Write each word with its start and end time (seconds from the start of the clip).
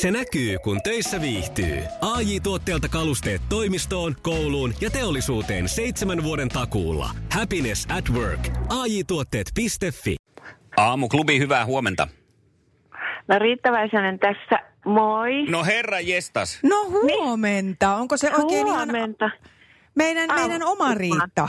Se 0.00 0.10
näkyy, 0.10 0.58
kun 0.58 0.82
töissä 0.82 1.20
viihtyy. 1.20 1.78
ai 2.00 2.40
tuotteelta 2.42 2.88
kalusteet 2.88 3.42
toimistoon, 3.48 4.16
kouluun 4.22 4.74
ja 4.80 4.90
teollisuuteen 4.90 5.68
seitsemän 5.68 6.22
vuoden 6.24 6.48
takuulla. 6.48 7.10
Happiness 7.34 7.86
at 7.98 8.04
work. 8.14 8.40
ai 8.68 8.90
tuotteetfi 9.06 10.16
Aamuklubi, 10.76 11.38
hyvää 11.38 11.64
huomenta. 11.64 12.08
No 13.28 13.38
Riitta 13.38 13.72
Väisänen 13.72 14.18
tässä, 14.18 14.58
moi. 14.84 15.42
No 15.48 15.64
herra 15.64 16.00
jestas. 16.00 16.60
No 16.62 16.84
huomenta. 16.90 17.94
Onko 17.94 18.16
se 18.16 18.30
oikein 18.34 18.66
Huomenta. 18.66 19.26
ihan 19.26 19.38
meidän, 19.94 20.28
meidän 20.34 20.62
oma 20.62 20.94
Riitta? 20.94 21.48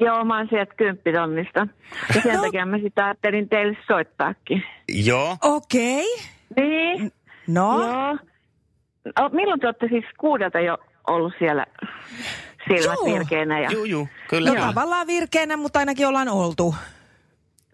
Joo, 0.00 0.24
mä 0.24 0.38
oon 0.38 0.46
sieltä 0.50 0.74
kymppitonnista. 0.74 1.66
Ja 2.14 2.22
sen 2.22 2.36
No. 2.36 2.42
takia 2.42 2.66
mä 2.66 2.78
sitä 2.78 3.04
ajattelin 3.04 3.48
teille 3.48 3.76
soittaakin. 3.86 4.62
Joo. 4.88 5.36
Okei. 5.42 6.04
Niin, 6.56 7.12
No, 7.52 7.82
joo. 7.86 8.18
O, 9.20 9.28
milloin 9.28 9.60
te 9.60 9.66
olette 9.66 9.88
siis 9.88 10.04
kuudelta 10.20 10.60
jo 10.60 10.78
ollut 11.06 11.32
siellä 11.38 11.66
silmät 12.68 12.98
Joo. 13.06 13.14
virkeänä? 13.18 13.60
Ja... 13.60 13.70
Juu, 13.72 13.84
juu. 13.84 14.08
Kyllä. 14.30 14.50
no 14.54 14.66
tavallaan 14.66 15.06
virkeänä, 15.06 15.56
mutta 15.56 15.78
ainakin 15.78 16.06
ollaan 16.06 16.28
oltu. 16.28 16.74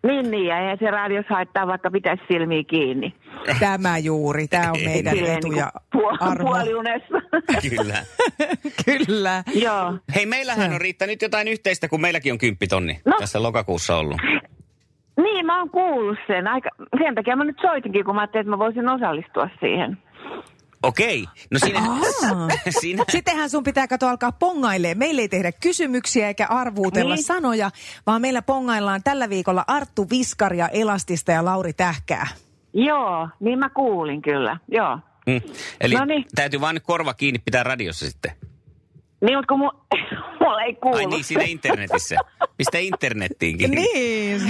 Niin, 0.02 0.30
niin, 0.30 0.46
ja 0.46 0.76
se 0.78 0.90
radios 0.90 1.26
haittaa, 1.28 1.66
vaikka 1.66 1.90
pitäisi 1.90 2.22
silmiä 2.32 2.64
kiinni. 2.64 3.14
Tämä 3.60 3.98
juuri, 3.98 4.48
tämä 4.48 4.70
on 4.72 4.80
meidän 4.84 5.14
Silleen 5.16 5.38
etu 5.38 5.48
niin 5.48 5.58
ja 5.58 5.72
kuin 5.92 6.04
puol- 6.04 6.16
arvo. 6.20 6.50
Kyllä. 7.68 7.96
Kyllä. 8.84 9.44
joo. 9.54 9.98
Hei, 10.14 10.26
meillähän 10.26 10.72
on 10.72 10.80
Riitta 10.80 11.06
nyt 11.06 11.22
jotain 11.22 11.48
yhteistä, 11.48 11.88
kun 11.88 12.00
meilläkin 12.00 12.32
on 12.32 12.38
kymppitonni 12.38 13.00
No. 13.04 13.16
tässä 13.18 13.42
lokakuussa 13.42 13.96
ollut. 13.96 14.20
Niin, 15.22 15.46
mä 15.46 15.58
oon 15.58 15.70
kuullut 15.70 16.18
sen. 16.26 16.48
Aika... 16.48 16.68
Sen 16.98 17.14
takia 17.14 17.36
mä 17.36 17.44
nyt 17.44 17.58
soitinkin, 17.60 18.04
kun 18.04 18.14
mä 18.14 18.20
ajattelin, 18.20 18.40
että 18.40 18.50
mä 18.50 18.58
voisin 18.58 18.88
osallistua 18.88 19.48
siihen. 19.60 19.98
Okei. 20.82 21.24
No 21.52 21.58
siinä... 21.58 21.80
Aa. 21.80 22.48
siinä... 22.80 23.04
Sittenhän 23.08 23.50
sun 23.50 23.62
pitää 23.64 23.88
katsoa 23.88 24.10
alkaa 24.10 24.32
pongailee. 24.32 24.94
Meille 24.94 25.20
ei 25.20 25.28
tehdä 25.28 25.52
kysymyksiä 25.52 26.28
eikä 26.28 26.46
arvuutella 26.46 27.14
Niin. 27.14 27.24
sanoja, 27.24 27.70
vaan 28.06 28.20
meillä 28.20 28.42
pongaillaan 28.42 29.00
tällä 29.04 29.28
viikolla 29.28 29.64
Arttu 29.66 30.06
Viskaria, 30.10 30.68
Elastista 30.68 31.32
ja 31.32 31.44
Lauri 31.44 31.72
Tähkää. 31.72 32.26
Joo, 32.74 33.28
niin 33.40 33.58
mä 33.58 33.68
kuulin 33.70 34.22
kyllä, 34.22 34.56
joo. 34.68 34.98
Mm. 35.26 35.40
Eli 35.80 35.94
Noniin. 35.94 36.24
täytyy 36.34 36.60
vaan 36.60 36.74
nyt 36.74 36.84
korva 36.86 37.14
kiinni 37.14 37.38
pitää 37.38 37.62
radiossa 37.62 38.06
sitten. 38.10 38.32
Niin, 39.20 39.38
mutta 39.38 39.54
kun 39.54 39.60
mu- 39.60 40.17
mulla 40.40 40.62
ei 40.62 40.74
kuulu. 40.74 40.96
Ai 40.96 41.06
niin, 41.06 41.24
siinä 41.24 41.44
internetissä. 41.46 42.16
Pistä 42.56 42.78
internettiinkin. 42.78 43.70
Niin. 43.70 44.40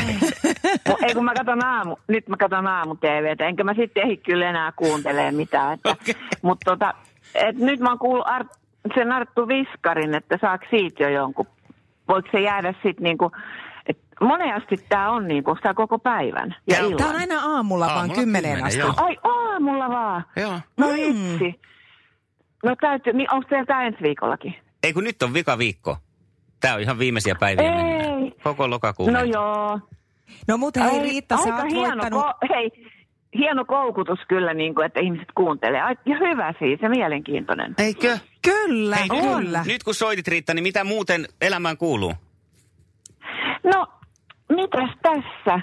Mu- 0.89 1.05
Ei 1.07 1.15
kun 1.15 1.25
mä 1.25 1.35
katson 1.35 1.65
aamu, 1.65 1.97
nyt 2.09 2.29
mä 2.29 2.37
katson 2.37 2.67
aamu 2.67 2.97
TVtä, 2.97 3.47
enkä 3.47 3.65
mä 3.65 3.75
sitten 3.75 4.03
ehdi 4.03 4.17
kyllä 4.17 4.49
enää 4.51 4.73
kuuntelee 4.73 5.33
mitään. 5.33 5.73
Että, 5.75 5.91
Okei. 5.91 6.15
Mutta 6.43 6.71
tota, 6.71 6.95
et 7.35 7.57
nyt 7.57 7.81
mä 7.81 7.89
oon 7.89 7.99
kuullut 7.99 8.27
Art, 8.29 8.49
sen 8.95 9.13
Arttu 9.13 9.49
Viskarin, 9.49 10.15
että 10.15 10.39
saako 10.41 10.65
siitä 10.71 11.03
jo 11.03 11.09
jonkun, 11.09 11.47
voiko 12.09 12.29
se 12.33 12.41
jäädä 12.41 12.73
sitten 12.73 13.03
niinku, 13.05 13.31
monesti 14.21 14.77
tämä 14.89 15.11
on 15.11 15.29
niinku 15.29 15.55
sitä 15.57 15.75
koko 15.75 15.99
päivän 15.99 16.55
ja 16.67 16.79
on- 16.79 16.85
illan. 16.85 16.97
Tämä 16.97 17.11
on 17.11 17.17
aina 17.17 17.41
aamulla, 17.41 17.87
vaan 17.87 17.97
Aamulla 17.99 18.15
kymmeneen 18.21 18.55
kymmenen, 18.55 18.67
asti. 18.67 19.01
joo. 19.01 19.07
Ai 19.07 19.17
aamulla 19.25 19.89
vaan. 19.89 20.25
Joo. 20.37 20.53
No 20.77 20.87
Mm. 20.87 20.93
vitsi. 20.95 21.61
No 22.65 22.77
täytyy, 22.81 23.13
niin 23.13 23.35
onko 23.35 23.49
teillä 23.49 23.67
tämä 23.67 23.83
ensi 23.87 24.03
viikollakin? 24.03 24.55
Ei 24.83 24.93
kun 24.93 25.05
nyt 25.05 25.23
on 25.23 25.35
vika 25.35 25.59
viikko. 25.59 25.97
Tää 26.61 26.75
on 26.75 26.81
ihan 26.81 26.99
viimeisiä 26.99 27.35
päiviä 27.41 27.71
Ei. 27.71 27.77
mennään. 27.77 28.33
Koko 28.43 28.71
lokakuun. 28.71 29.13
No 29.13 29.21
mennään. 29.21 29.33
joo. 29.33 29.81
No 30.49 30.59
mutta 30.59 30.81
hei 30.85 30.99
Ai, 30.99 31.03
Riitta, 31.03 31.37
sä 31.37 31.43
aika 31.43 31.57
oot 31.63 31.71
hieno, 31.73 31.89
voittanut... 31.89 32.23
ko- 32.25 32.49
hei, 32.55 32.71
hieno 33.39 33.65
koukutus 33.65 34.19
kyllä, 34.29 34.55
niin 34.55 34.75
kuin, 34.75 34.87
että 34.87 35.01
ihmiset 35.01 35.29
kuuntelee. 35.35 35.81
Ai, 35.81 35.95
ja 36.07 36.17
hyvä 36.19 36.55
siis 36.59 36.81
ja 36.83 36.89
mielenkiintoinen. 36.89 37.75
Eikö? 37.79 38.19
Kyllä, 38.43 38.97
Hei, 38.97 39.09
kyllä. 39.09 39.65
Nyt 39.67 39.83
kun 39.83 39.95
soitit 39.95 40.29
Riitta, 40.29 40.55
niin 40.55 40.63
mitä 40.63 40.85
muuten 40.85 41.27
elämään 41.41 41.77
kuuluu? 41.77 42.15
No, 43.65 43.87
mitäs 44.49 44.91
tässä? 45.03 45.61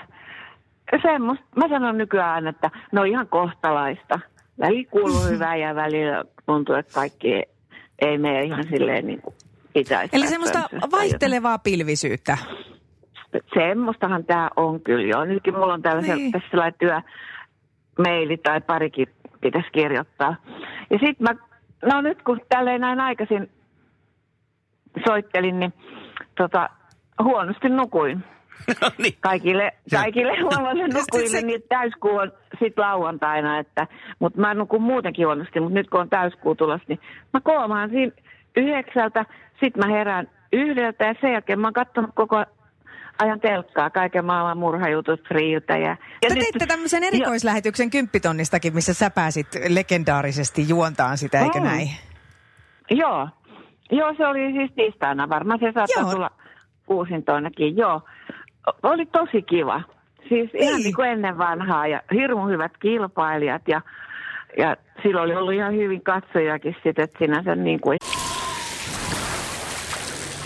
Semmos, 1.01 1.37
mä 1.55 1.69
sanon 1.69 1.97
nykyään 1.97 2.29
aina, 2.33 2.49
että 2.49 2.71
no 2.91 3.03
ihan 3.03 3.27
kohtalaista. 3.27 4.19
Välillä 4.59 4.89
kuuluu 4.91 5.23
hyvää 5.29 5.55
ja 5.55 5.75
välillä 5.75 6.23
tuntuu, 6.45 6.75
että 6.75 6.93
kaikki 6.93 7.43
ei, 8.01 8.09
ei 8.09 8.17
mene 8.17 8.43
ihan 8.43 8.63
silleen 8.69 9.07
niin 9.07 9.21
kuin 9.21 9.35
pitäisi. 9.73 10.15
Eli 10.15 10.27
semmoista 10.27 10.69
vaihtelevaa 10.91 11.57
pilvisyyttä. 11.59 12.37
Semmoistahan 13.53 14.25
tämä 14.25 14.49
on 14.55 14.81
kyllä 14.81 15.05
jo. 15.07 15.25
Nytkin 15.25 15.53
mulla 15.53 15.73
on 15.73 15.81
täällä 15.81 16.01
Niin. 16.01 16.31
tässä 16.31 16.49
sellainen 16.51 16.79
työ, 16.79 17.01
maili 18.07 18.37
tai 18.37 18.61
parikin 18.61 19.07
pitäisi 19.41 19.67
kirjoittaa. 19.71 20.35
Ja 20.89 20.99
sitten 20.99 21.15
mä, 21.19 21.35
no 21.93 22.01
nyt 22.01 22.21
kun 22.23 22.41
tälleen 22.49 22.81
näin 22.81 22.99
aikaisin 22.99 23.49
soittelin, 25.07 25.59
niin 25.59 25.73
tota, 26.37 26.69
huonosti 27.23 27.69
nukuin. 27.69 28.23
No 28.81 28.91
niin. 28.97 29.17
Kaikille, 29.21 29.71
kaikille 29.91 30.31
huonosti 30.41 30.87
nukuille, 30.99 31.27
se- 31.39 31.41
niin 31.41 31.63
täyskuu 31.69 32.15
on 32.17 32.31
sitten 32.59 32.81
lauantaina, 32.83 33.59
että, 33.59 33.87
mutta 34.19 34.41
mä 34.41 34.53
nukun 34.53 34.81
muutenkin 34.81 35.25
huonosti, 35.25 35.59
mutta 35.59 35.73
nyt 35.73 35.89
kun 35.89 35.99
on 36.01 36.09
täyskuu 36.09 36.55
tulossa, 36.55 36.85
niin 36.87 36.99
mä 37.33 37.41
koomaan 37.41 37.89
siinä 37.89 38.11
yhdeksältä, 38.57 39.25
sitten 39.63 39.85
mä 39.87 39.97
herään 39.97 40.27
yhdeltä 40.53 41.05
ja 41.05 41.15
sen 41.21 41.31
jälkeen 41.31 41.59
mä 41.59 41.67
oon 41.67 41.73
katsonut 41.73 42.09
koko 42.15 42.43
ajan 43.23 43.39
telkkaa, 43.39 43.89
kaiken 43.89 44.25
maailman 44.25 44.57
murhajutut, 44.57 45.27
friiltä. 45.27 45.77
Ja, 45.77 45.87
ja 45.89 45.97
Te 46.21 46.29
nyt- 46.29 46.39
teitte 46.39 46.65
tämmöisen 46.65 47.03
erikoislähetyksen 47.03 47.89
kymppitonnistakin, 47.89 48.73
missä 48.73 48.93
sä 48.93 49.09
pääsit 49.09 49.47
legendaarisesti 49.69 50.69
juontaan 50.69 51.17
sitä, 51.17 51.39
eikö 51.39 51.59
Mm. 51.59 51.65
näin? 51.65 51.89
Joo. 52.91 53.29
Joo, 53.91 54.13
se 54.17 54.27
oli 54.27 54.51
siis 54.51 54.71
tiistaina. 54.75 55.29
Varmaan 55.29 55.59
se 55.59 55.71
saattaa 55.73 56.03
Joo. 56.03 56.11
tulla 56.11 56.31
uusintoinakin. 56.87 57.77
Joo. 57.77 58.01
Oli 58.83 59.05
tosi 59.05 59.41
kiva. 59.41 59.81
Siis 60.29 60.49
ihan 60.53 60.75
Niin. 60.75 60.83
niin 60.83 60.95
kuin 60.95 61.09
ennen 61.09 61.37
vanhaa 61.37 61.87
ja 61.87 62.01
hirmu 62.13 62.47
hyvät 62.47 62.71
kilpailijat 62.79 63.61
ja, 63.67 63.81
ja 64.57 64.77
silloin 65.03 65.25
oli 65.25 65.35
ollut 65.35 65.53
ihan 65.53 65.73
hyvin 65.75 66.01
katsojakin 66.01 66.75
sitten, 66.83 67.03
että 67.03 67.19
sinänsä 67.19 67.55
niin 67.55 67.79
kuin... 67.79 67.97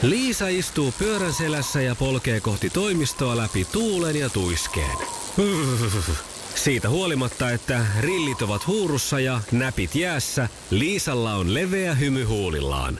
Liisa 0.03 0.47
istuu 0.47 0.91
pyörän 0.99 1.33
selässä 1.33 1.81
ja 1.81 1.95
polkee 1.99 2.39
kohti 2.41 2.69
toimistoa 2.69 3.37
läpi 3.37 3.65
tuulen 3.73 4.19
ja 4.19 4.29
tuiskeen. 4.29 4.97
Siitä 6.55 6.89
huolimatta, 6.89 7.49
että 7.49 7.79
rillit 8.01 8.41
ovat 8.41 8.67
huurussa 8.67 9.19
ja 9.19 9.39
näpit 9.51 9.95
jäässä, 9.95 10.47
Liisalla 10.71 11.33
on 11.33 11.53
leveä 11.53 11.93
hymy 11.93 12.23
huulillaan. 12.23 12.99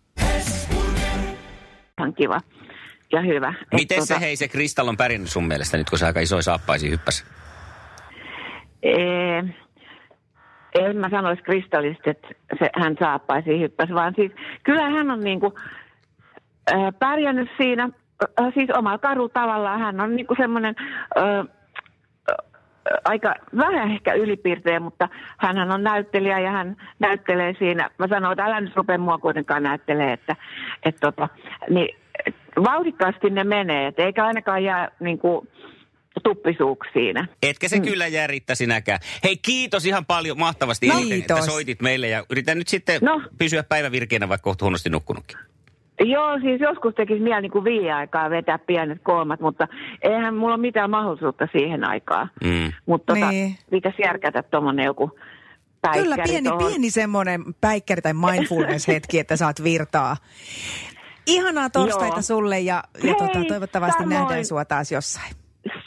Ihan 2.01 2.13
kiva 2.13 2.41
ja 3.11 3.21
hyvä. 3.21 3.53
Et 3.61 3.73
Miten 3.73 3.99
tota, 3.99 4.05
se 4.05 4.19
hei 4.19 4.35
se 4.35 4.47
Kristall 4.47 4.87
on 4.87 4.97
pärjännyt 4.97 5.29
sun 5.29 5.47
mielestä 5.47 5.77
nyt, 5.77 5.89
kun 5.89 5.99
se 5.99 6.05
aika 6.05 6.19
isoja 6.19 6.41
saappaisiin 6.41 6.91
hyppäsi? 6.91 7.23
Ee, 8.83 9.43
en 10.79 10.97
mä 10.97 11.09
sanoisi 11.09 11.43
kristallisesti, 11.43 12.09
että 12.09 12.27
se, 12.59 12.69
hän 12.75 12.95
saappaisi 12.99 13.59
hyppäsi, 13.59 13.93
vaan 13.93 14.13
siis 14.15 14.31
kyllä 14.63 14.89
hän 14.89 15.11
on 15.11 15.19
niinku, 15.19 15.53
äh, 16.73 16.93
pärjännyt 16.99 17.49
siinä, 17.57 17.89
äh, 18.39 18.53
siis 18.53 18.69
omalla 18.69 18.97
karu 18.97 19.29
tavallaan. 19.29 19.79
Hän 19.79 20.01
on 20.01 20.15
niinku 20.15 20.35
semmoinen 20.37 20.75
äh, 21.17 21.55
aika 23.05 23.35
vähän 23.57 23.91
ehkä 23.91 24.13
ylipiirteä, 24.13 24.79
mutta 24.79 25.09
hän 25.37 25.71
on 25.71 25.83
näyttelijä 25.83 26.39
ja 26.39 26.51
hän 26.51 26.75
näyttelee 26.99 27.55
siinä. 27.59 27.89
Mä 27.97 28.07
sanoin, 28.07 28.31
että 28.31 28.45
älä 28.45 28.61
nyt 28.61 28.75
rupea 28.75 28.97
mua 28.97 29.17
kuitenkaan 29.17 29.63
näyttelee, 29.63 30.13
että, 30.13 30.35
että 30.83 30.99
tota, 30.99 31.29
niin, 31.69 31.95
vauhdikkaasti 32.63 33.29
ne 33.29 33.43
menee, 33.43 33.87
et 33.87 33.99
eikä 33.99 34.25
ainakaan 34.25 34.63
jää 34.63 34.91
niinku, 34.99 35.47
tuppisuuksi 36.23 36.89
siinä. 36.93 37.27
Etkä 37.43 37.67
se 37.67 37.79
kyllä 37.79 38.07
jää 38.07 38.27
Riitta 38.27 38.55
sinäkään. 38.55 38.99
Hei 39.23 39.37
kiitos 39.37 39.85
ihan 39.85 40.05
paljon 40.05 40.39
mahtavasti 40.39 40.87
No, 40.87 40.97
eniten, 40.97 41.19
että 41.19 41.41
soitit 41.41 41.81
meille 41.81 42.07
ja 42.07 42.25
yritän 42.29 42.57
nyt 42.57 42.67
sitten 42.67 42.99
No. 43.01 43.21
pysyä 43.37 43.63
päivävirkeinä, 43.63 44.29
vaikka 44.29 44.43
kohta 44.43 44.65
huonosti 44.65 44.89
nukkunutkin. 44.89 45.37
Joo, 46.05 46.39
siis 46.39 46.61
joskus 46.61 46.95
tekisi 46.95 47.19
mieli 47.19 47.41
niin 47.41 47.51
kuin 47.51 47.63
viiden 47.63 47.95
aikaa 47.95 48.29
vetää 48.29 48.57
pienet 48.59 48.97
kolmat, 49.03 49.39
mutta 49.39 49.67
eihän 50.01 50.35
mulla 50.35 50.53
ole 50.53 50.61
mitään 50.61 50.89
mahdollisuutta 50.89 51.47
siihen 51.51 51.83
aikaan. 51.89 52.29
Mm. 52.43 52.71
Mutta 52.85 53.13
tota, 53.13 53.29
Niin. 53.29 53.55
pitäisi 53.69 54.01
järkätä 54.01 54.43
tuommoinen 54.43 54.85
joku 54.85 55.07
Kyllä 55.07 55.21
päikkäri 56.15 56.23
pieni, 56.23 56.49
tohon. 56.49 56.67
pieni 56.67 56.89
semmoinen 56.89 57.41
päikkäri 57.61 58.01
tai 58.01 58.13
mindfulness-hetki, 58.13 59.19
että 59.19 59.35
saat 59.35 59.63
virtaa. 59.63 60.15
Ihanaa 61.27 61.69
torstaita 61.69 62.15
Joo. 62.15 62.21
sulle 62.21 62.59
ja, 62.59 62.75
ja 62.75 62.83
Hei, 63.03 63.15
tota, 63.15 63.39
toivottavasti 63.47 64.03
samoin. 64.03 64.19
nähdään 64.19 64.45
sua 64.45 64.65
taas 64.65 64.91
jossain. 64.91 65.35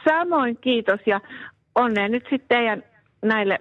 Samoin 0.09 0.57
kiitos 0.61 1.01
ja 1.07 1.21
onnea 1.75 2.09
nyt 2.09 2.23
sitten 2.23 2.49
teidän 2.49 2.83
näille 3.23 3.59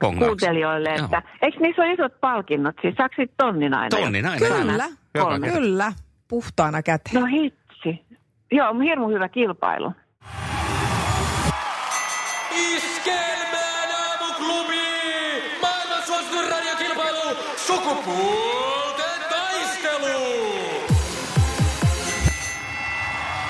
Pongauksille. 0.00 0.26
kuuntelijoille, 0.26 0.88
Joo. 0.88 1.04
että 1.04 1.22
eikö 1.42 1.58
niissä 1.60 1.82
ole 1.82 1.92
isot 1.92 2.20
palkinnot? 2.20 2.76
Siis 2.82 2.94
saako 2.94 3.14
tonnin 3.36 3.74
aina? 3.74 3.88
Tonnin 3.98 4.26
aina. 4.26 4.46
Kyllä, 4.46 4.84
Kolme. 5.18 5.50
kyllä. 5.50 5.92
Puhtaana 6.28 6.82
käteen. 6.82 7.20
No 7.20 7.26
hitsi. 7.26 8.06
Joo, 8.52 8.74
hirmu 8.80 9.08
hyvä 9.08 9.28
kilpailu. 9.28 9.92
Iskelmään 12.50 13.88
aamuklubi! 13.94 14.82
Maailman 15.62 16.02
suosituin 16.06 16.50
radiokilpailu! 16.50 17.36
Sukupuolten 17.56 19.20
taistelu! 19.30 20.34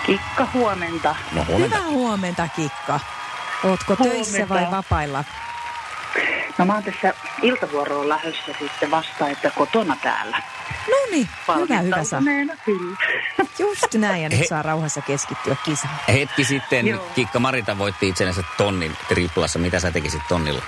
Kikka, 0.07 0.47
huomenta. 0.55 1.17
No 1.33 1.45
huomenta. 1.45 1.77
Hyvää 1.77 1.91
huomenta, 1.91 2.49
Kikka. 2.57 3.01
Ootko 3.65 3.97
töissä 3.97 4.39
vai 4.49 4.59
Huomenta. 4.59 4.77
vapailla? 4.77 5.25
No 6.59 6.65
mä 6.65 6.75
oon 6.75 6.83
tässä 6.83 7.15
iltavuoroon 7.43 8.09
lähdössä 8.09 8.53
sitten 8.59 8.91
vasta, 8.91 9.29
että 9.29 9.51
kotona 9.51 9.97
täällä. 10.03 10.43
No 10.89 10.97
niin, 11.11 11.29
hyvä, 11.61 11.81
hyvä 11.81 12.05
saa. 12.05 12.21
Just 13.59 13.95
näin, 13.95 14.23
ja 14.23 14.29
nyt 14.29 14.39
He- 14.39 14.47
saa 14.47 14.63
rauhassa 14.63 15.01
keskittyä 15.01 15.57
kisaan. 15.65 15.95
Hetki 16.09 16.45
sitten 16.45 16.87
Joo. 16.87 17.07
Kikka 17.15 17.39
Marita 17.39 17.79
voitti 17.79 18.09
itsellensä 18.09 18.43
tonnin 18.57 18.97
triplassa. 19.09 19.59
Mitä 19.59 19.81
sä 19.81 19.91
tekisit 19.93 20.23
tonnilla? 20.29 20.63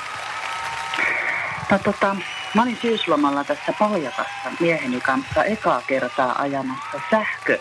No 1.70 1.78
tota, 1.78 2.16
mä 2.54 2.62
olin 2.62 2.78
syyslomalla 2.82 3.44
tässä 3.44 3.72
Pohjakassa 3.78 4.50
mieheni 4.60 5.00
kanssa 5.00 5.44
ekaa 5.44 5.82
kertaa 5.86 6.42
ajamassa 6.42 7.00
sähkö 7.10 7.58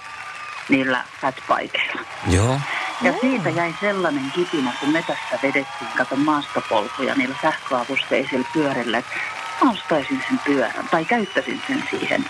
niillä 0.70 1.04
fatbikeilla. 1.22 2.02
Joo. 2.28 2.60
Ja 3.02 3.14
siitä 3.22 3.50
jäi 3.50 3.76
sellainen 3.80 4.32
kipinä, 4.32 4.74
kun 4.80 4.90
me 4.90 5.04
tässä 5.08 5.40
vedettiin, 5.44 5.92
kato 5.98 6.16
maastopolkuja 6.16 7.16
niillä 7.16 7.36
sähköavusteisilla 7.42 8.48
pyörillä, 8.54 8.98
että 8.98 9.12
mä 9.64 9.72
ostaisin 9.72 10.24
sen 10.30 10.40
pyörän 10.46 10.88
tai 10.92 11.06
käyttäisin 11.06 11.62
sen 11.68 11.84
siihen 11.90 12.26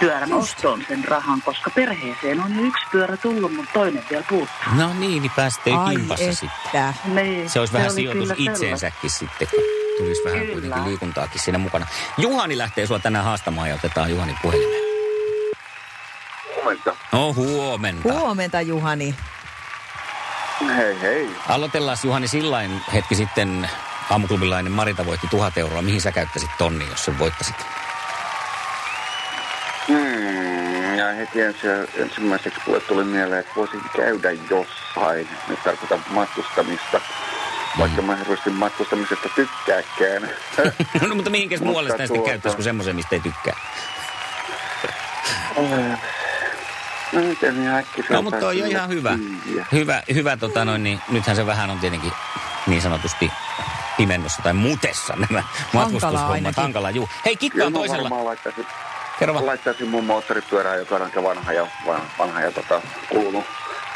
pyörän 0.00 0.32
ostoon 0.32 0.84
sen 0.88 1.04
rahan, 1.04 1.42
koska 1.42 1.70
perheeseen 1.70 2.40
on 2.40 2.56
jo 2.56 2.62
yksi 2.62 2.86
pyörä 2.92 3.16
tullut, 3.16 3.54
mutta 3.54 3.72
toinen 3.72 4.04
vielä 4.10 4.24
puuttuu. 4.28 4.56
No 4.76 4.94
niin, 4.98 5.22
niin 5.22 5.32
pääsitte 5.36 5.72
Ai 5.72 5.96
kimpassa 5.96 6.32
sitten. 6.32 6.94
Niin, 7.04 7.50
Se 7.50 7.60
olisi 7.60 7.72
vähän 7.72 7.86
oli 7.86 7.94
sijoitus 7.94 8.28
itseensäkin 8.36 9.10
sitten, 9.10 9.48
kun 9.48 9.60
tulisi 9.98 10.24
vähän 10.24 10.38
Kyllä. 10.38 10.52
kuitenkin 10.52 10.84
liikuntaakin 10.84 11.40
siinä 11.40 11.58
mukana. 11.58 11.86
Juhani 12.18 12.58
lähtee 12.58 12.86
sua 12.86 12.98
tänään 12.98 13.24
haastamaan 13.24 13.68
ja 13.68 13.74
otetaan 13.74 14.10
Juhani 14.10 14.36
puhelimeen. 14.42 14.84
Huomenta. 16.56 16.96
No 17.12 17.34
huomenta. 17.34 18.12
Huomenta, 18.12 18.60
Juhani. 18.60 19.14
Hei 20.76 21.00
hei. 21.00 21.30
Aloitellaan 21.48 21.96
Juhani 22.04 22.28
sillain 22.28 22.80
hetki 22.92 23.14
sitten 23.14 23.70
aamuklubilainen 24.10 24.72
Marita 24.72 25.06
voitti 25.06 25.26
tuhat 25.26 25.58
euroa. 25.58 25.82
Mihin 25.82 26.00
sä 26.00 26.12
käyttäisit 26.12 26.50
tonni, 26.58 26.88
jos 26.88 27.04
sen 27.04 27.18
voittasit? 27.18 27.56
Heti 31.14 31.40
ensi, 31.40 31.66
ensimmäiseksi 31.96 32.60
mulle 32.66 32.80
tuli 32.80 33.04
mieleen, 33.04 33.40
että 33.40 33.52
voisin 33.56 33.80
käydä 33.96 34.30
jossain. 34.50 35.28
Nyt 35.48 35.62
tarkoitan 35.64 36.04
matkustamista. 36.10 37.00
Vaikka 37.78 38.02
mä 38.02 38.16
hirveästi 38.16 38.50
matkustamisesta 38.50 39.28
tykkääkään. 39.34 40.30
no 41.08 41.14
mutta 41.14 41.30
mihinkäs 41.30 41.60
muualle 41.60 41.90
sitä 41.90 42.02
sitten 42.02 42.16
tuota- 42.16 42.30
käyttäisi 42.30 42.56
kuin 42.56 42.64
semmoisen, 42.64 42.96
mistä 42.96 43.16
ei 43.16 43.20
tykkää? 43.20 43.56
no 47.12 47.20
nyt 47.20 47.42
en 47.44 47.62
ihan 47.62 47.74
äkkiseltään 47.78 48.14
No 48.14 48.22
mutta 48.22 48.40
toi 48.40 48.56
on 48.56 48.62
kyllä 48.62 48.78
ihan 48.78 48.88
hyvä. 48.88 49.18
Hyvä, 49.72 50.02
hyvä 50.14 50.36
tota 50.36 50.64
noin, 50.64 50.82
niin 50.84 51.00
nythän 51.08 51.36
se 51.36 51.46
vähän 51.46 51.70
on 51.70 51.78
tietenkin 51.78 52.12
niin 52.66 52.82
sanotusti 52.82 53.30
pimennossa 53.96 54.42
tai 54.42 54.52
mutessa 54.52 55.14
nämä 55.16 55.42
matkustushommat. 55.72 56.56
Hankala, 56.56 56.90
juu. 56.90 57.08
Hei, 57.24 57.36
Kikka 57.36 57.64
on 57.64 57.72
mä 57.72 57.78
toisella. 57.78 58.02
varmaan 58.02 58.24
laittaisin, 58.24 58.66
Kerro 59.18 59.34
vaan. 59.34 59.46
laittaisin 59.46 59.88
mun 59.88 60.04
moottoripyörää, 60.04 60.76
joka 60.76 60.94
on 60.94 61.02
aika 61.02 61.22
vanha 61.22 61.52
ja, 61.52 61.66
vanha, 61.86 62.04
vanha 62.18 62.40
ja 62.40 62.52
tota, 62.52 62.82
kulunut. 63.08 63.44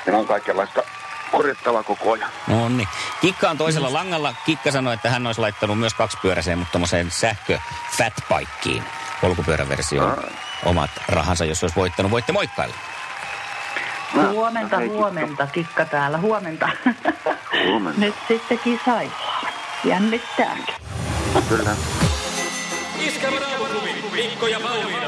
Ja 0.07 0.17
on 0.17 0.27
kaikenlaista 0.27 0.83
korjattavaa 1.31 1.83
koko 1.83 2.13
ajan. 2.13 2.31
No 2.47 2.69
niin. 2.69 2.89
Kikka 3.21 3.51
on 3.51 3.59
toisella 3.59 3.93
langalla. 3.93 4.35
Kikka 4.47 4.71
sanoi, 4.71 4.95
että 4.95 5.11
hän 5.11 5.27
olisi 5.27 5.41
laittanut 5.41 5.79
myös 5.79 5.95
kaksipyöräiseen, 5.95 6.59
mutta 6.59 6.73
tuommoiseen 6.73 7.11
sähkö 7.11 7.59
fatbikeen 7.97 8.85
polkupyöräversioon 9.21 10.25
omat 10.65 10.91
rahansa, 11.09 11.45
jos 11.45 11.63
olisi 11.65 11.77
voittanut. 11.77 12.13
Voitte 12.13 12.33
moikkailla. 12.33 12.75
No, 14.15 14.29
Huomenta, 14.31 14.77
hei, 14.77 14.89
Kikka. 14.89 15.03
huomenta, 15.03 15.47
Kikka 15.47 15.85
täällä, 15.85 16.19
huomenta. 16.19 16.69
Huomenta. 17.69 18.01
Nyt 18.01 18.15
sitten 18.29 18.59
kisaillaan. 18.59 19.53
Jännittääkin. 19.85 20.75
Kyllä. 21.49 21.71
Aamuklubi! 23.53 24.05
Mikko 24.13 24.47
ja 24.47 24.61
Pauliina. 24.61 25.08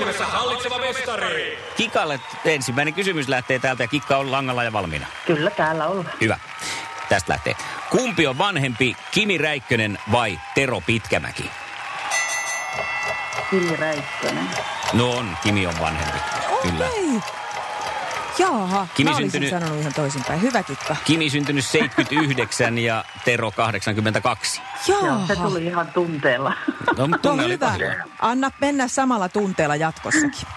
Puhelimessa 0.00 0.26
hallitseva 0.26 0.78
mestari! 0.78 1.58
Kikalle 1.76 2.20
ensimmäinen 2.44 2.94
kysymys 2.94 3.28
lähtee 3.28 3.58
täältä 3.58 3.82
ja 3.82 3.88
Kikka 3.88 4.16
on 4.16 4.32
langalla 4.32 4.64
ja 4.64 4.72
valmiina. 4.72 5.06
Kyllä 5.26 5.50
täällä 5.50 5.86
ollaan. 5.86 6.10
Hyvä. 6.20 6.38
Tästä 7.08 7.32
lähtee. 7.32 7.54
Kumpi 7.90 8.26
on 8.26 8.38
vanhempi, 8.38 8.96
Kimi 9.10 9.38
Räikkönen 9.38 9.98
vai 10.12 10.40
Tero 10.54 10.80
Pitkämäki? 10.80 11.50
Kimi 13.50 13.76
Räikkönen. 13.76 14.48
No 14.92 15.10
on, 15.10 15.36
Kimi 15.42 15.66
on 15.66 15.74
vanhempi. 15.80 16.18
Kyllä. 16.62 16.84
Jaaha, 18.38 18.86
Kimi 18.94 19.10
mä 19.10 19.16
olisin 19.16 19.30
syntynyt- 19.30 19.50
sanonut 19.50 19.80
ihan 19.80 19.94
toisinpäin. 19.94 20.42
Hyvä, 20.42 20.62
Kikka. 20.62 20.96
Kimi 21.04 21.30
syntynyt 21.30 21.64
79 21.66 22.78
ja 22.78 23.04
Tero 23.24 23.50
82. 23.50 24.60
Joo, 24.88 25.06
Jaaha. 25.06 25.26
se 25.26 25.36
tuli 25.36 25.64
ihan 25.66 25.86
tunteella. 25.92 26.52
No, 26.96 27.06
mutta 27.06 27.06
No 27.06 27.18
tunne 27.18 27.44
oli 27.44 27.52
hyvä. 27.52 28.04
Anna 28.20 28.50
mennä 28.60 28.88
samalla 28.88 29.28
tunteella 29.28 29.76
jatkossakin. 29.76 30.48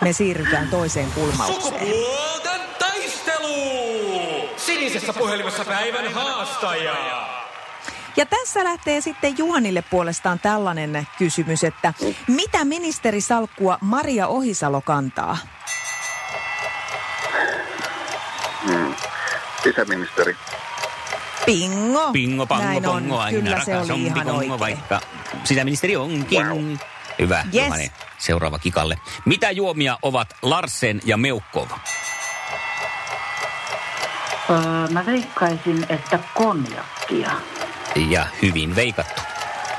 Me 0.00 0.12
siirrytään 0.12 0.68
toiseen 0.68 1.10
kulmaukseen. 1.12 1.62
Sukupuolten 1.62 2.60
taistelu! 2.78 4.48
Sinisessä 4.56 5.12
puhelimessa 5.12 5.64
päivän 5.64 6.12
haastaja! 6.14 7.28
Ja 8.16 8.26
tässä 8.26 8.64
lähtee 8.64 9.00
sitten 9.00 9.38
Juhanille 9.38 9.82
puolestaan 9.82 10.38
tällainen 10.38 11.06
kysymys, 11.18 11.64
että 11.64 11.94
mitä 12.28 12.64
ministerisalkkua 12.64 13.78
Maria 13.80 14.26
Ohisalo 14.28 14.80
kantaa? 14.80 15.38
Sisäministeri. 19.62 20.36
Pingo. 21.46 22.12
Pingo, 22.12 22.46
pango, 22.46 22.64
Näin 22.64 22.86
on. 22.86 23.02
pongo, 23.02 23.18
aina 23.18 23.38
Kyllä 23.40 23.64
se 23.64 23.72
rakas 23.72 23.90
oli 23.90 23.92
on 24.00 24.06
ihan 24.06 24.18
pikongo, 24.18 24.38
oikein. 24.38 24.58
vaikka 24.60 25.00
sisäministeri 25.44 25.96
onkin. 25.96 26.46
Wow. 26.46 26.76
Hyvä, 27.18 27.44
Yes. 27.54 27.64
Juhani. 27.64 27.92
Seuraava 28.18 28.58
Kikalle. 28.58 28.98
Mitä 29.24 29.50
juomia 29.50 29.98
ovat 30.02 30.28
Larsen 30.42 31.00
ja 31.04 31.16
Meukkov? 31.16 31.68
Öö, 34.50 34.56
mä 34.90 35.06
veikkaisin, 35.06 35.86
että 35.88 36.18
konjakkia. 36.34 37.30
Ja 38.10 38.26
hyvin 38.42 38.76
veikattu. 38.76 39.22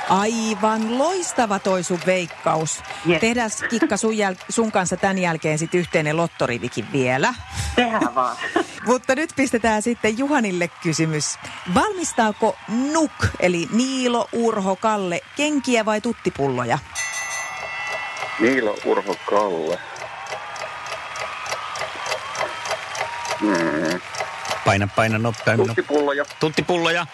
Aivan 0.09 0.98
loistava 0.98 1.59
toi 1.59 1.83
sun 1.83 2.00
veikkaus. 2.05 2.81
Yes. 3.09 3.19
Tehdään 3.21 3.50
Kikka 3.69 3.98
sun, 3.98 4.13
jäl- 4.13 4.45
sun 4.50 4.71
kanssa 4.71 4.98
tämän 4.98 5.17
jälkeen 5.17 5.59
sitten 5.59 5.79
yhteinen 5.79 6.17
lottorivikin 6.17 6.91
vielä. 6.91 7.33
Tehdään 7.75 8.15
vaan. 8.15 8.36
Mutta 8.89 9.15
nyt 9.15 9.29
pistetään 9.36 9.81
sitten 9.81 10.17
Juhanille 10.17 10.69
kysymys. 10.84 11.39
Valmistaako 11.74 12.55
Nuk, 12.67 13.12
eli 13.39 13.67
Niilo, 13.72 14.29
Urho, 14.34 14.75
Kalle, 14.75 15.22
kenkiä 15.36 15.86
vai 15.86 16.01
tuttipulloja? 16.01 16.79
Niilo 18.39 18.75
Urho 18.86 19.15
Kalle. 19.29 19.79
Hmm. 23.39 24.00
Paina, 24.65 24.88
paina, 24.96 25.17
nopea. 25.17 25.58
No. 25.58 25.65
Tuttipulloja. 25.65 26.25
Tuttipulloja. 26.39 27.08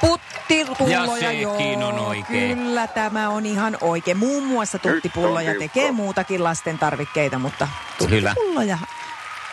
Puttipulloja, 0.00 1.04
Ja 1.04 1.06
sekin 1.30 1.80
joo. 1.80 1.88
on 1.88 1.98
oikein. 1.98 2.58
Kyllä, 2.58 2.86
tämä 2.86 3.28
on 3.28 3.46
ihan 3.46 3.78
oikein. 3.80 4.16
Muun 4.16 4.42
muassa 4.44 4.78
tuttipulloja 4.78 5.54
tekee 5.58 5.92
muutakin 5.92 6.44
lasten 6.44 6.78
tarvikkeita, 6.78 7.38
mutta 7.38 7.68
Kyllä. 8.08 8.34
tuttipulloja 8.34 8.78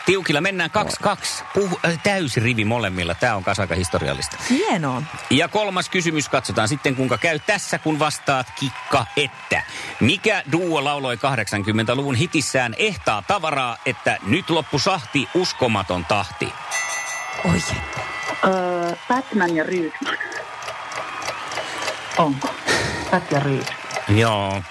Tiukilla 0.06 0.42
mennään 0.42 0.70
2-2. 0.70 1.44
Puhu, 1.54 1.80
äh, 1.86 2.00
täysi 2.04 2.40
rivi 2.40 2.66
molemmilla. 2.66 3.16
Tämä 3.16 3.36
on 3.36 3.44
kasaka 3.44 3.76
historiallista. 3.76 4.38
Hienoa. 4.50 5.02
Ja 5.30 5.48
kolmas 5.48 5.90
kysymys 5.90 6.30
katsotaan 6.30 6.68
sitten, 6.68 6.96
kuinka 6.96 7.18
käy 7.18 7.40
tässä, 7.40 7.80
kun 7.80 8.00
vastaat 8.00 8.48
kikka 8.60 9.06
että. 9.18 9.64
Mikä 10.00 10.44
duo 10.52 10.84
lauloi 10.84 11.16
80-luvun 11.16 12.16
hitissään 12.16 12.76
ehtaa 12.78 13.24
tavaraa, 13.28 13.78
että 13.86 14.18
nyt 14.26 14.50
loppu 14.50 14.80
sahti 14.80 15.30
uskomaton 15.34 16.06
tahti? 16.06 16.54
Oi. 17.46 17.62
Öö, 18.48 18.96
Batman 19.08 19.56
ja 19.56 19.64
Rydman. 19.64 20.18
Onko? 22.18 22.50
Pat 23.12 23.32
ja 23.32 23.40
Ryd. 23.40 23.68
Joo. 24.08 24.62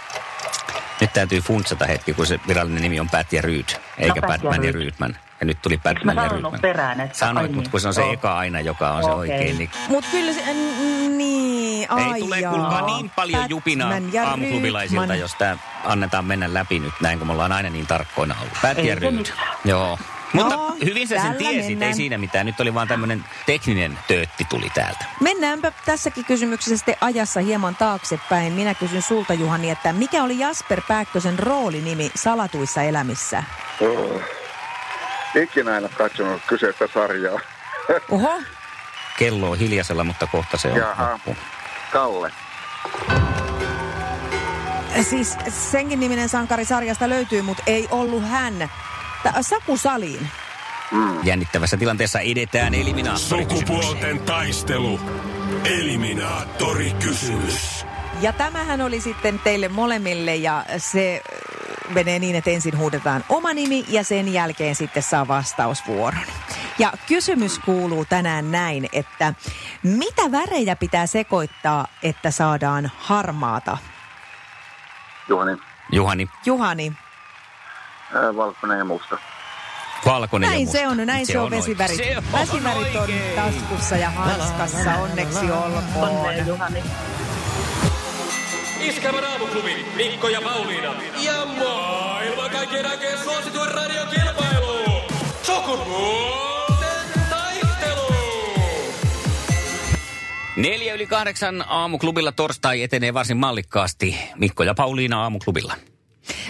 Nyt 1.01 1.13
täytyy 1.13 1.41
funtsata 1.41 1.87
hetki, 1.87 2.15
kun 2.15 2.27
se 2.27 2.41
virallinen 2.49 2.83
nimi 2.83 3.01
on 3.01 3.11
Pat 3.11 3.33
ja 3.33 3.43
Ryd, 3.43 3.69
eikä 3.99 4.13
ja 4.17 4.23
Batman 4.29 4.65
ja 4.65 4.73
Ryd. 4.73 4.85
Rydman. 4.85 5.17
Ja 5.41 5.47
nyt 5.47 5.63
tuli 5.63 5.79
Batman 5.79 6.17
ja 6.17 6.29
Rydman. 6.29 6.59
perään, 6.61 7.01
että... 7.01 7.19
Sanoit, 7.19 7.53
mutta 7.53 7.61
niin, 7.63 7.71
kun 7.71 7.81
se 7.81 7.89
on 7.89 7.95
se 7.95 8.11
eka 8.13 8.37
aina, 8.39 8.61
joka 8.61 8.91
on 8.91 9.03
se 9.05 9.11
Okei. 9.11 9.19
oikein, 9.33 9.59
niin 9.59 9.71
Mutta 9.89 10.11
kyllä 10.11 10.33
se, 10.33 10.43
niin, 11.09 11.91
ai 11.91 12.15
Ei 12.15 12.21
tule 12.21 12.43
kuulkaa 12.43 12.87
niin 12.87 13.11
paljon 13.11 13.45
jupinaa 13.51 13.91
Batman 13.91 14.13
ja 14.13 14.29
aamuklubilaisilta, 14.29 15.01
Rydman. 15.03 15.19
jos 15.19 15.35
tämä 15.35 15.57
annetaan 15.85 16.25
mennä 16.25 16.55
läpi 16.55 16.79
nyt 16.79 16.95
näin, 17.01 17.19
kun 17.19 17.27
me 17.29 17.33
ollaan 17.33 17.53
aina 17.53 17.71
niin 17.71 17.87
tarkkoina 17.87 18.35
ollut. 18.41 18.79
Ei 18.79 18.87
ja 18.89 18.95
se 18.95 19.01
Ryd. 19.01 19.13
mitään. 19.13 19.39
Joo. 19.65 19.99
Mutta 20.33 20.57
No, 20.57 20.77
hyvin 20.85 21.09
sä 21.09 21.23
sen 21.23 21.35
tiesit, 21.35 21.63
ei 21.63 21.69
mennään. 21.69 21.95
siinä 21.95 22.19
mitään. 22.19 22.47
Nyt 22.47 22.61
oli 22.61 22.75
vaan 22.75 22.89
tämmöinen 22.89 23.25
tekninen 23.47 23.99
töötti 24.09 24.45
tuli 24.49 24.71
täältä. 24.75 25.05
Mennäänpä 25.21 25.73
tässäkin 25.87 26.25
kysymyksessä 26.25 26.77
sitten 26.77 26.97
ajassa 27.01 27.41
hieman 27.41 27.77
taaksepäin. 27.77 28.53
Minä 28.53 28.75
kysyn 28.75 29.03
sulta 29.03 29.35
Juhani, 29.35 29.71
että 29.71 29.93
mikä 29.93 30.23
oli 30.23 30.39
Jasper 30.39 30.83
Pääkkösen 30.89 31.39
roolinimi 31.39 32.11
Salatuissa 32.15 32.83
elämissä? 32.83 33.43
Oh. 33.83 34.21
Ikinä 35.43 35.77
en 35.77 35.85
ole 35.85 35.91
katsonut 35.99 36.43
kyseistä 36.47 36.89
sarjaa. 36.95 37.41
Oho, 38.11 38.43
Kello 39.19 39.51
on 39.51 39.59
hiljaisella, 39.59 40.05
mutta 40.05 40.27
kohta 40.27 40.57
se 40.57 40.69
on 40.69 40.77
Jaha. 40.77 41.13
loppu. 41.13 41.37
Kalle. 41.93 42.33
siis 45.03 45.37
senkin 45.49 46.01
niminen 46.01 46.29
sankari 46.29 46.65
sarjasta 46.65 47.09
löytyy, 47.09 47.43
mutta 47.43 47.63
ei 47.67 47.89
ollut 47.91 48.29
hän. 48.29 48.71
Saku 49.41 49.77
Saliin. 49.77 50.29
Jännittävässä 51.23 51.77
tilanteessa 51.77 52.21
edetään 52.21 52.75
eliminaattorikysymykseen. 52.75 53.67
Sukupuolten 53.67 54.21
taistelu. 54.21 55.01
Eliminaattori 55.65 56.93
kysymys. 56.93 57.87
Ja 58.21 58.33
tämähän 58.33 58.81
oli 58.81 59.01
sitten 59.01 59.39
teille 59.39 59.69
molemmille 59.69 60.37
ja 60.37 60.65
se 60.79 61.23
menee 61.95 62.19
niin, 62.19 62.37
että 62.37 62.51
ensin 62.51 62.79
huudetaan 62.79 63.25
oma 63.29 63.55
nimi 63.55 63.85
ja 63.89 64.05
sen 64.05 64.33
jälkeen 64.33 64.75
sitten 64.75 65.03
saa 65.03 65.29
vastausvuoron. 65.29 66.21
Ja 66.79 66.93
kysymys 67.09 67.59
kuuluu 67.59 68.05
tänään 68.05 68.51
näin, 68.53 68.89
että 68.93 69.35
mitä 69.83 70.33
värejä 70.33 70.77
pitää 70.77 71.07
sekoittaa, 71.07 71.87
että 72.03 72.31
saadaan 72.31 72.91
harmaata? 72.99 73.79
Juhani. 75.29 75.57
Juhani, 75.93 76.29
Juhani, 76.47 76.93
Ää, 78.15 78.37
valkoinen 78.37 78.79
ja 78.79 78.85
musta. 78.85 79.19
valkoinen 80.07 80.47
ja 80.47 80.51
näin 80.51 80.63
musta. 80.67 80.79
se 80.79 80.89
on, 80.89 80.97
näin 81.07 81.27
se, 81.27 81.39
on 81.39 81.51
vesivärit. 81.51 81.97
Se 81.97 82.17
on 82.19 82.25
Vesivärit 82.41 82.97
on 82.97 83.09
taskussa 83.37 83.97
ja 83.97 84.11
hanskassa, 84.11 84.95
onneksi 84.95 85.51
olkoon. 85.51 86.09
Onnea, 86.09 86.47
Juhani. 86.47 86.83
Iskävän 88.83 89.25
aamuklubi, 89.25 89.87
Mikko 89.97 90.29
ja 90.29 90.41
Pauliina. 90.43 90.95
Ja 91.25 91.47
maailman 91.47 92.51
kaikkien 92.51 92.87
aikeen 92.87 93.19
suosituen 93.19 93.71
radiokilpailu. 93.71 95.01
Sukupuolten 95.43 97.21
taistelu. 97.31 98.15
Neljä 100.57 100.95
yli 100.95 101.07
kahdeksan 101.07 101.65
aamuklubilla 101.69 102.33
torstai 102.33 102.83
etenee 102.83 103.15
varsin 103.15 103.37
mallikkaasti. 103.37 104.17
Mikko 104.37 104.63
ja 104.63 104.75
Pauliina 104.75 105.23
aamuklubilla. 105.23 105.75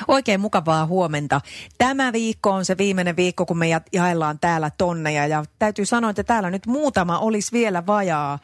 Oikein 0.08 0.40
mukavaa 0.40 0.86
huomenta. 0.86 1.40
Tämä 1.78 2.12
viikko 2.12 2.50
on 2.50 2.64
se 2.64 2.78
viimeinen 2.78 3.16
viikko, 3.16 3.46
kun 3.46 3.58
me 3.58 3.68
ja- 3.68 3.80
jaellaan 3.92 4.38
täällä 4.38 4.70
tonneja. 4.78 5.26
Ja 5.26 5.44
täytyy 5.58 5.84
sanoa, 5.86 6.10
että 6.10 6.24
täällä 6.24 6.50
nyt 6.50 6.66
muutama 6.66 7.18
olisi 7.18 7.52
vielä 7.52 7.86
vajaa 7.86 8.38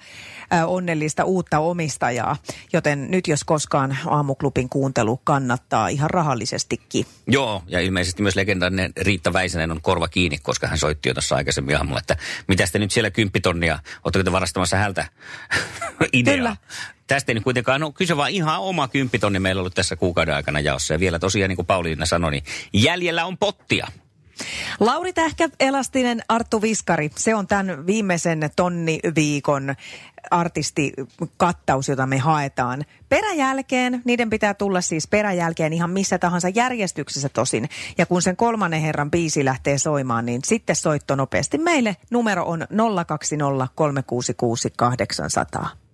ä, 0.55 0.67
onnellista 0.67 1.25
uutta 1.25 1.59
omistajaa. 1.59 2.37
Joten 2.73 3.11
nyt 3.11 3.29
jos 3.29 3.45
koskaan 3.45 3.99
aamuklubin 4.07 4.69
kuuntelu 4.69 5.17
kannattaa 5.25 5.89
ihan 5.89 6.11
rahallisestikin. 6.11 7.07
Joo, 7.27 7.63
ja 7.67 7.81
ilmeisesti 7.81 8.23
myös 8.23 8.37
legendaarinen 8.37 8.93
Riitta 9.01 9.33
Väisänen 9.33 9.71
on 9.71 9.83
korva 9.83 10.09
kiinni, 10.09 10.39
koska 10.39 10.67
hän 10.67 10.79
soitti 10.79 11.09
jo 11.09 11.15
tuossa 11.15 11.37
aikaisemmin 11.37 11.77
aamulla, 11.77 11.99
että 12.01 12.17
mitä 12.49 12.65
te 12.73 12.79
nyt 12.79 12.91
siellä 12.91 13.11
kymppitonnia, 13.11 13.79
oletteko 14.05 14.23
te 14.25 14.33
varastamassa 14.33 14.77
hältä 14.77 15.07
ideaa? 16.13 16.37
Kyllä. 16.37 16.57
Tästä 17.09 17.33
ei 17.33 17.35
nyt 17.35 17.45
kuitenkaan, 17.45 17.81
no 17.81 17.93
kyse 17.93 18.17
vaan 18.17 18.31
ihan 18.31 18.61
oma 18.61 18.89
kymppitonni 18.89 19.41
meillä 19.41 19.59
on 19.59 19.63
ollut 19.63 19.75
tässä 19.75 19.97
kuukauden 19.97 20.35
aikana 20.35 20.61
jaossa. 20.61 20.95
Ja 20.95 21.01
vielä 21.01 21.19
tosiaan, 21.19 21.49
niin 21.49 21.57
kuin 21.57 21.67
Pauliina 21.67 22.07
sanoi, 22.07 22.31
niin 22.31 22.45
jäljellä 22.73 23.25
on 23.25 23.39
pottia. 23.39 23.89
Lauri 24.81 25.13
Tähkä, 25.13 25.49
Elastinen, 25.61 26.23
Arttu 26.29 26.63
Viskari. 26.63 27.11
Se 27.17 27.35
on 27.35 27.47
tämän 27.47 27.87
viimeisen 27.87 28.51
tonniviikon 28.57 29.75
artistikattaus, 30.31 31.89
jota 31.89 32.07
me 32.07 32.19
haetaan. 32.19 32.85
Peräjälkeen, 33.09 34.03
niiden 34.05 34.31
pitää 34.31 34.55
tulla 34.55 34.81
siis 34.81 35.09
peräjälkeen 35.09 35.73
ihan 35.73 35.91
missä 35.91 36.19
tahansa 36.19 36.49
järjestyksessä 36.49 37.29
tosin. 37.29 37.69
Ja 37.99 38.07
kun 38.07 38.23
sen 38.23 38.37
kolmannen 38.37 38.81
herran 38.81 39.11
biisi 39.11 39.45
lähtee 39.45 39.79
soimaan, 39.79 40.27
niin 40.27 40.41
sitten 40.45 40.77
soitto 40.77 41.17
nopeasti 41.17 41.59
meille. 41.59 41.97
Numero 42.11 42.45
on 42.45 42.67
020 43.07 43.69
366 43.75 44.73
800. 44.77 45.88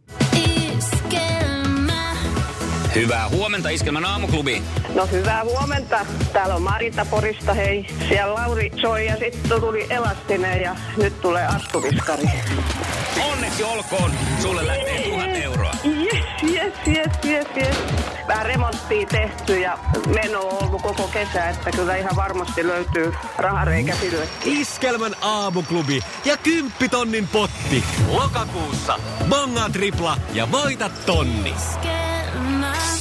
Hyvää 2.94 3.28
huomenta, 3.28 3.68
Iskelmän 3.68 4.04
aamuklubi. 4.04 4.62
No 4.94 5.06
hyvää 5.06 5.44
huomenta. 5.44 6.06
Täällä 6.32 6.54
on 6.54 6.62
Marita 6.62 7.04
Porista, 7.04 7.54
hei. 7.54 7.86
Siellä 8.08 8.34
Lauri 8.34 8.70
soi 8.80 9.06
ja 9.06 9.16
sitten 9.16 9.60
tuli 9.60 9.86
Elastinen 9.90 10.60
ja 10.60 10.76
nyt 10.96 11.20
tulee 11.20 11.46
Arttu 11.46 11.82
Viskari. 11.82 12.22
Onneksi 13.32 13.64
olkoon, 13.64 14.10
sulle 14.42 14.66
lähtee 14.66 15.02
tuhat 15.02 15.30
euroa. 15.42 15.72
Yes, 15.84 16.24
yes, 16.42 16.74
yes, 16.86 17.10
yes, 17.24 17.46
yes. 17.56 17.76
Vähän 18.28 18.46
remonttia 18.46 19.06
tehty 19.06 19.60
ja 19.60 19.78
meno 20.06 20.40
on 20.40 20.62
ollut 20.62 20.82
koko 20.82 21.08
kesä, 21.12 21.48
että 21.48 21.70
kyllä 21.70 21.96
ihan 21.96 22.16
varmasti 22.16 22.66
löytyy 22.66 23.12
rahareikä 23.38 23.94
sille. 23.94 24.28
Iskelmän 24.44 25.14
aamuklubi 25.20 26.00
ja 26.24 26.36
kymppitonnin 26.36 27.28
potti. 27.28 27.84
Lokakuussa 28.08 28.98
bonga 29.28 29.68
tripla 29.72 30.16
ja 30.32 30.50
voita 30.50 30.90
tonni. 31.06 31.54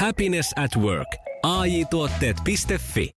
Happiness 0.00 0.50
at 0.56 0.74
work. 0.76 1.10
AJ-tuotteet.fi 1.44 3.08